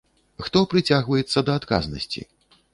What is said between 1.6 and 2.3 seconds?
адказнасці?